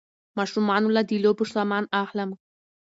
[0.37, 2.29] ماشومانو له د لوبو سامان اخلم